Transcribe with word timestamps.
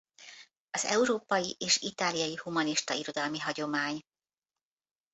Az 0.71 0.85
európai 0.85 1.55
és 1.59 1.77
itáliai 1.81 2.35
humanista 2.35 2.93
irodalmi 2.93 3.39
hagyomány. 3.39 4.01